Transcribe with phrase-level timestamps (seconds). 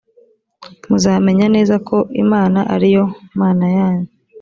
[0.89, 3.03] muzamenya neza ko imana ariyo
[3.39, 4.09] mana yanyu